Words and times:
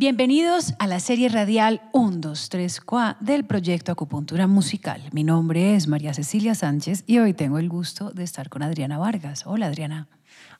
Bienvenidos 0.00 0.74
a 0.78 0.86
la 0.86 1.00
serie 1.00 1.28
radial 1.28 1.82
1, 1.92 2.18
2, 2.18 2.48
3, 2.50 2.80
4 2.82 3.16
del 3.18 3.44
proyecto 3.44 3.90
Acupuntura 3.90 4.46
Musical. 4.46 5.02
Mi 5.10 5.24
nombre 5.24 5.74
es 5.74 5.88
María 5.88 6.14
Cecilia 6.14 6.54
Sánchez 6.54 7.02
y 7.04 7.18
hoy 7.18 7.34
tengo 7.34 7.58
el 7.58 7.68
gusto 7.68 8.12
de 8.12 8.22
estar 8.22 8.48
con 8.48 8.62
Adriana 8.62 8.96
Vargas. 8.98 9.44
Hola 9.44 9.66
Adriana. 9.66 10.06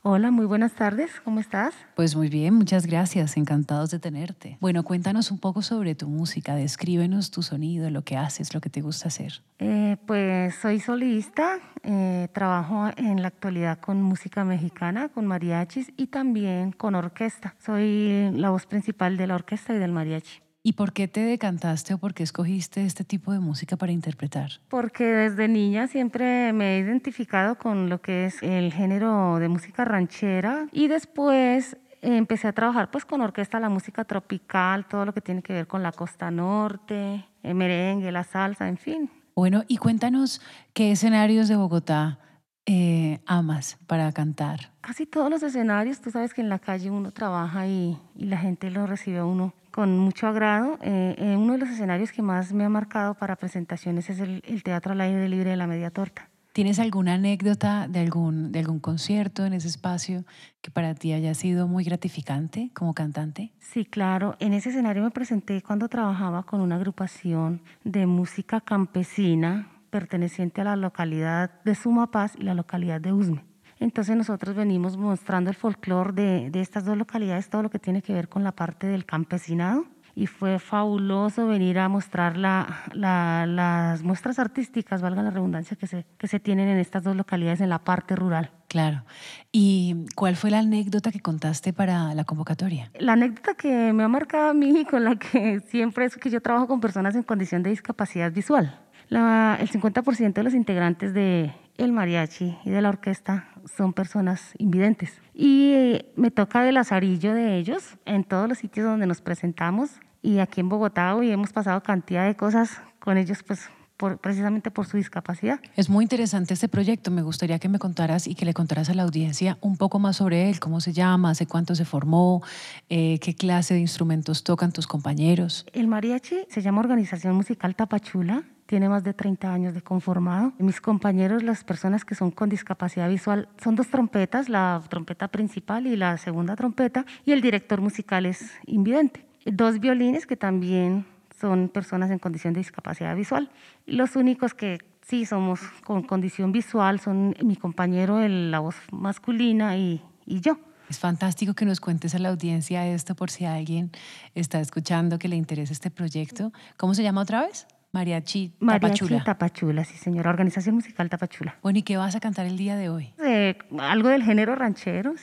Hola, 0.02 0.30
muy 0.30 0.46
buenas 0.46 0.74
tardes, 0.74 1.10
¿cómo 1.24 1.40
estás? 1.40 1.74
Pues 1.96 2.14
muy 2.14 2.28
bien, 2.28 2.54
muchas 2.54 2.86
gracias, 2.86 3.36
encantados 3.36 3.90
de 3.90 3.98
tenerte. 3.98 4.56
Bueno, 4.60 4.84
cuéntanos 4.84 5.30
un 5.30 5.38
poco 5.38 5.60
sobre 5.62 5.94
tu 5.94 6.08
música, 6.08 6.54
descríbenos 6.54 7.30
tu 7.30 7.42
sonido, 7.42 7.90
lo 7.90 8.02
que 8.02 8.16
haces, 8.16 8.54
lo 8.54 8.60
que 8.60 8.70
te 8.70 8.80
gusta 8.80 9.08
hacer. 9.08 9.42
Eh, 9.58 9.96
pues 10.06 10.54
soy 10.54 10.80
solista, 10.80 11.58
eh, 11.82 12.28
trabajo 12.32 12.88
en 12.96 13.22
la 13.22 13.28
actualidad 13.28 13.80
con 13.80 14.00
música 14.02 14.44
mexicana, 14.44 15.08
con 15.08 15.26
mariachis 15.26 15.92
y 15.96 16.06
también 16.06 16.72
con 16.72 16.94
orquesta. 16.94 17.54
Soy 17.58 18.30
la 18.32 18.50
voz 18.50 18.66
principal 18.66 19.16
de 19.16 19.26
la 19.26 19.34
orquesta 19.34 19.74
y 19.74 19.78
del 19.78 19.92
mariachi. 19.92 20.47
¿Y 20.68 20.74
por 20.74 20.92
qué 20.92 21.08
te 21.08 21.20
decantaste 21.20 21.94
o 21.94 21.98
por 21.98 22.12
qué 22.12 22.22
escogiste 22.22 22.84
este 22.84 23.02
tipo 23.02 23.32
de 23.32 23.38
música 23.38 23.78
para 23.78 23.90
interpretar? 23.90 24.50
Porque 24.68 25.02
desde 25.04 25.48
niña 25.48 25.86
siempre 25.86 26.52
me 26.52 26.76
he 26.76 26.80
identificado 26.80 27.56
con 27.56 27.88
lo 27.88 28.02
que 28.02 28.26
es 28.26 28.42
el 28.42 28.70
género 28.74 29.38
de 29.38 29.48
música 29.48 29.86
ranchera 29.86 30.66
y 30.70 30.88
después 30.88 31.78
empecé 32.02 32.48
a 32.48 32.52
trabajar 32.52 32.90
pues 32.90 33.06
con 33.06 33.22
orquesta, 33.22 33.58
la 33.60 33.70
música 33.70 34.04
tropical, 34.04 34.86
todo 34.86 35.06
lo 35.06 35.14
que 35.14 35.22
tiene 35.22 35.40
que 35.40 35.54
ver 35.54 35.66
con 35.66 35.82
la 35.82 35.90
costa 35.90 36.30
norte, 36.30 37.24
el 37.42 37.54
merengue, 37.54 38.12
la 38.12 38.24
salsa, 38.24 38.68
en 38.68 38.76
fin. 38.76 39.10
Bueno, 39.34 39.64
y 39.68 39.78
cuéntanos 39.78 40.42
qué 40.74 40.92
escenarios 40.92 41.48
de 41.48 41.56
Bogotá 41.56 42.18
eh, 42.66 43.20
amas 43.24 43.78
para 43.86 44.12
cantar? 44.12 44.74
Casi 44.82 45.06
todos 45.06 45.30
los 45.30 45.42
escenarios, 45.42 46.02
tú 46.02 46.10
sabes 46.10 46.34
que 46.34 46.42
en 46.42 46.50
la 46.50 46.58
calle 46.58 46.90
uno 46.90 47.10
trabaja 47.10 47.66
y, 47.66 47.96
y 48.14 48.26
la 48.26 48.36
gente 48.36 48.70
lo 48.70 48.86
recibe 48.86 49.16
a 49.16 49.24
uno 49.24 49.54
con 49.78 49.96
mucho 49.96 50.26
agrado. 50.26 50.76
Eh, 50.82 51.14
eh, 51.18 51.36
uno 51.36 51.52
de 51.52 51.60
los 51.60 51.68
escenarios 51.68 52.10
que 52.10 52.20
más 52.20 52.52
me 52.52 52.64
ha 52.64 52.68
marcado 52.68 53.14
para 53.14 53.36
presentaciones 53.36 54.10
es 54.10 54.18
el, 54.18 54.42
el 54.44 54.64
Teatro 54.64 54.90
al 54.90 55.00
Aire 55.00 55.28
Libre 55.28 55.50
de 55.50 55.56
la 55.56 55.68
Media 55.68 55.92
Torta. 55.92 56.28
¿Tienes 56.52 56.80
alguna 56.80 57.14
anécdota 57.14 57.86
de 57.86 58.00
algún, 58.00 58.50
de 58.50 58.58
algún 58.58 58.80
concierto 58.80 59.46
en 59.46 59.52
ese 59.52 59.68
espacio 59.68 60.24
que 60.62 60.72
para 60.72 60.96
ti 60.96 61.12
haya 61.12 61.32
sido 61.34 61.68
muy 61.68 61.84
gratificante 61.84 62.72
como 62.74 62.92
cantante? 62.92 63.52
Sí, 63.60 63.84
claro. 63.84 64.34
En 64.40 64.52
ese 64.52 64.70
escenario 64.70 65.04
me 65.04 65.12
presenté 65.12 65.62
cuando 65.62 65.88
trabajaba 65.88 66.42
con 66.42 66.60
una 66.60 66.74
agrupación 66.74 67.62
de 67.84 68.06
música 68.06 68.60
campesina 68.60 69.70
perteneciente 69.90 70.60
a 70.60 70.64
la 70.64 70.74
localidad 70.74 71.52
de 71.64 71.76
Sumapaz 71.76 72.34
y 72.36 72.42
la 72.42 72.54
localidad 72.54 73.00
de 73.00 73.12
Usme. 73.12 73.44
Entonces 73.80 74.16
nosotros 74.16 74.56
venimos 74.56 74.96
mostrando 74.96 75.50
el 75.50 75.56
folclore 75.56 76.12
de, 76.12 76.50
de, 76.50 76.60
estas 76.60 76.84
dos 76.84 76.96
localidades, 76.96 77.48
todo 77.48 77.62
lo 77.62 77.70
que 77.70 77.78
tiene 77.78 78.02
que 78.02 78.12
ver 78.12 78.28
con 78.28 78.42
la 78.42 78.52
parte 78.52 78.86
del 78.86 79.04
campesinado. 79.04 79.86
Y 80.14 80.26
fue 80.26 80.58
fabuloso 80.58 81.46
venir 81.46 81.78
a 81.78 81.88
mostrar 81.88 82.36
la, 82.36 82.82
la, 82.92 83.46
las 83.46 84.02
muestras 84.02 84.40
artísticas, 84.40 85.00
valga 85.00 85.22
la 85.22 85.30
redundancia, 85.30 85.76
que 85.76 85.86
se, 85.86 86.06
que 86.18 86.26
se 86.26 86.40
tienen 86.40 86.68
en 86.68 86.78
estas 86.78 87.04
dos 87.04 87.14
localidades 87.14 87.60
en 87.60 87.68
la 87.68 87.78
parte 87.78 88.16
rural. 88.16 88.50
Claro. 88.66 89.04
¿Y 89.52 90.06
cuál 90.16 90.34
fue 90.34 90.50
la 90.50 90.58
anécdota 90.58 91.12
que 91.12 91.20
contaste 91.20 91.72
para 91.72 92.16
la 92.16 92.24
convocatoria? 92.24 92.90
La 92.98 93.12
anécdota 93.12 93.54
que 93.54 93.92
me 93.92 94.02
ha 94.02 94.08
marcado 94.08 94.50
a 94.50 94.54
mí 94.54 94.80
y 94.80 94.84
con 94.84 95.04
la 95.04 95.14
que 95.14 95.60
siempre 95.68 96.06
es 96.06 96.16
que 96.16 96.30
yo 96.30 96.40
trabajo 96.40 96.66
con 96.66 96.80
personas 96.80 97.14
en 97.14 97.22
condición 97.22 97.62
de 97.62 97.70
discapacidad 97.70 98.32
visual. 98.32 98.76
La, 99.08 99.56
el 99.60 99.70
50% 99.70 100.32
de 100.32 100.42
los 100.42 100.52
integrantes 100.52 101.14
de 101.14 101.52
el 101.78 101.92
mariachi 101.92 102.58
y 102.64 102.70
de 102.70 102.82
la 102.82 102.88
orquesta 102.88 103.48
son 103.76 103.92
personas 103.92 104.54
invidentes. 104.58 105.20
Y 105.34 105.72
eh, 105.74 106.12
me 106.16 106.30
toca 106.30 106.62
de 106.62 106.72
lazarillo 106.72 107.34
de 107.34 107.56
ellos 107.58 107.96
en 108.04 108.24
todos 108.24 108.48
los 108.48 108.58
sitios 108.58 108.86
donde 108.86 109.06
nos 109.06 109.20
presentamos. 109.20 109.90
Y 110.22 110.38
aquí 110.38 110.60
en 110.60 110.68
Bogotá 110.68 111.14
hoy 111.14 111.30
hemos 111.30 111.52
pasado 111.52 111.82
cantidad 111.82 112.26
de 112.26 112.36
cosas 112.36 112.80
con 112.98 113.16
ellos, 113.16 113.42
pues 113.42 113.70
por, 113.96 114.18
precisamente 114.18 114.70
por 114.70 114.86
su 114.86 114.96
discapacidad. 114.96 115.60
Es 115.76 115.88
muy 115.88 116.04
interesante 116.04 116.54
este 116.54 116.68
proyecto. 116.68 117.10
Me 117.10 117.22
gustaría 117.22 117.58
que 117.58 117.68
me 117.68 117.78
contaras 117.78 118.26
y 118.26 118.34
que 118.34 118.44
le 118.44 118.54
contaras 118.54 118.88
a 118.88 118.94
la 118.94 119.02
audiencia 119.02 119.58
un 119.60 119.76
poco 119.76 119.98
más 119.98 120.16
sobre 120.16 120.48
él, 120.48 120.60
cómo 120.60 120.80
se 120.80 120.92
llama, 120.92 121.30
hace 121.30 121.46
cuánto 121.46 121.74
se 121.74 121.84
formó, 121.84 122.42
eh, 122.88 123.18
qué 123.20 123.34
clase 123.34 123.74
de 123.74 123.80
instrumentos 123.80 124.44
tocan 124.44 124.72
tus 124.72 124.86
compañeros. 124.86 125.66
El 125.72 125.88
mariachi 125.88 126.46
se 126.48 126.62
llama 126.62 126.80
Organización 126.80 127.34
Musical 127.36 127.74
Tapachula 127.74 128.44
tiene 128.68 128.90
más 128.90 129.02
de 129.02 129.14
30 129.14 129.50
años 129.50 129.72
de 129.72 129.80
conformado. 129.80 130.52
Mis 130.58 130.82
compañeros, 130.82 131.42
las 131.42 131.64
personas 131.64 132.04
que 132.04 132.14
son 132.14 132.30
con 132.30 132.50
discapacidad 132.50 133.08
visual, 133.08 133.48
son 133.64 133.76
dos 133.76 133.88
trompetas, 133.88 134.50
la 134.50 134.82
trompeta 134.90 135.28
principal 135.28 135.86
y 135.86 135.96
la 135.96 136.18
segunda 136.18 136.54
trompeta, 136.54 137.06
y 137.24 137.32
el 137.32 137.40
director 137.40 137.80
musical 137.80 138.26
es 138.26 138.52
invidente. 138.66 139.24
Dos 139.46 139.80
violines 139.80 140.26
que 140.26 140.36
también 140.36 141.06
son 141.40 141.70
personas 141.70 142.10
en 142.10 142.18
condición 142.18 142.52
de 142.52 142.60
discapacidad 142.60 143.16
visual. 143.16 143.50
Los 143.86 144.16
únicos 144.16 144.52
que 144.52 144.76
sí 145.00 145.24
somos 145.24 145.60
con 145.82 146.02
condición 146.02 146.52
visual 146.52 147.00
son 147.00 147.34
mi 147.42 147.56
compañero, 147.56 148.20
el, 148.20 148.50
la 148.50 148.58
voz 148.58 148.76
masculina 148.92 149.78
y, 149.78 150.02
y 150.26 150.42
yo. 150.42 150.58
Es 150.90 150.98
fantástico 150.98 151.54
que 151.54 151.64
nos 151.64 151.80
cuentes 151.80 152.14
a 152.14 152.18
la 152.18 152.28
audiencia 152.28 152.86
esto 152.86 153.14
por 153.14 153.30
si 153.30 153.46
alguien 153.46 153.92
está 154.34 154.60
escuchando 154.60 155.18
que 155.18 155.28
le 155.28 155.36
interesa 155.36 155.72
este 155.72 155.90
proyecto. 155.90 156.52
¿Cómo 156.76 156.92
se 156.92 157.02
llama 157.02 157.22
otra 157.22 157.46
vez? 157.46 157.66
Mariachi. 157.92 158.52
Mariachi 158.60 159.20
Tapachula, 159.24 159.84
sí 159.84 159.96
señora, 159.96 160.30
Organización 160.30 160.74
Musical 160.74 161.08
Tapachula. 161.08 161.56
Bueno, 161.62 161.78
¿y 161.78 161.82
qué 161.82 161.96
vas 161.96 162.14
a 162.14 162.20
cantar 162.20 162.46
el 162.46 162.58
día 162.58 162.76
de 162.76 162.90
hoy? 162.90 163.14
Eh, 163.24 163.56
algo 163.78 164.10
del 164.10 164.22
género 164.22 164.54
ranchero. 164.54 165.14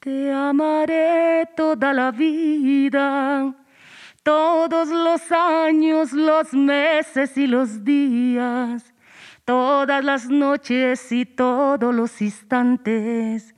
Te 0.00 0.32
amaré 0.32 1.48
toda 1.56 1.92
la 1.92 2.10
vida, 2.10 3.54
todos 4.22 4.88
los 4.88 5.32
años, 5.32 6.12
los 6.12 6.52
meses 6.52 7.36
y 7.36 7.46
los 7.46 7.84
días, 7.84 8.92
todas 9.44 10.04
las 10.04 10.28
noches 10.28 11.10
y 11.12 11.24
todos 11.24 11.94
los 11.94 12.20
instantes, 12.22 13.54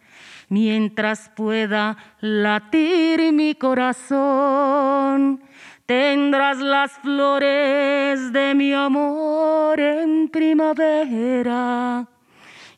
mientras 0.49 1.31
pueda 1.31 1.97
latir 2.20 3.32
mi 3.32 3.54
corazón 3.54 5.43
Tendrás 5.91 6.59
las 6.59 6.93
flores 6.99 8.33
de 8.33 8.55
mi 8.55 8.73
amor 8.73 9.81
en 9.81 10.28
primavera 10.28 12.06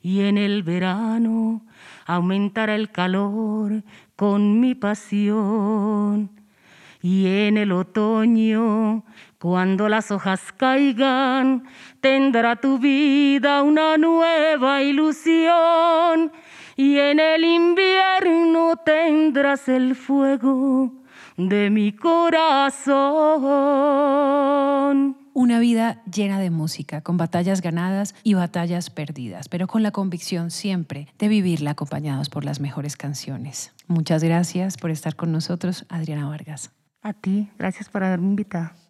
y 0.00 0.20
en 0.22 0.38
el 0.38 0.62
verano 0.62 1.60
aumentará 2.06 2.74
el 2.74 2.90
calor 2.90 3.82
con 4.16 4.60
mi 4.60 4.74
pasión. 4.74 6.30
Y 7.02 7.26
en 7.26 7.58
el 7.58 7.72
otoño, 7.72 9.04
cuando 9.38 9.90
las 9.90 10.10
hojas 10.10 10.50
caigan, 10.50 11.64
tendrá 12.00 12.56
tu 12.56 12.78
vida 12.78 13.62
una 13.62 13.98
nueva 13.98 14.82
ilusión. 14.82 16.32
Y 16.76 16.96
en 16.96 17.20
el 17.20 17.44
invierno 17.44 18.76
tendrás 18.82 19.68
el 19.68 19.96
fuego 19.96 21.01
de 21.36 21.70
mi 21.70 21.92
corazón. 21.92 22.92
Una 25.34 25.60
vida 25.60 26.02
llena 26.04 26.38
de 26.38 26.50
música, 26.50 27.00
con 27.00 27.16
batallas 27.16 27.62
ganadas 27.62 28.14
y 28.22 28.34
batallas 28.34 28.90
perdidas, 28.90 29.48
pero 29.48 29.66
con 29.66 29.82
la 29.82 29.90
convicción 29.90 30.50
siempre 30.50 31.08
de 31.18 31.28
vivirla 31.28 31.70
acompañados 31.70 32.28
por 32.28 32.44
las 32.44 32.60
mejores 32.60 32.98
canciones. 32.98 33.72
Muchas 33.86 34.22
gracias 34.22 34.76
por 34.76 34.90
estar 34.90 35.16
con 35.16 35.32
nosotros, 35.32 35.86
Adriana 35.88 36.28
Vargas. 36.28 36.70
A 37.00 37.14
ti, 37.14 37.48
gracias 37.58 37.88
por 37.88 38.04
haberme 38.04 38.28
invitado. 38.28 38.72